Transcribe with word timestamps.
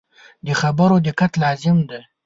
د 0.45 0.47
خبرو 0.61 0.95
دقت 1.07 1.31
لازم 1.43 1.77
دی. 1.89 1.99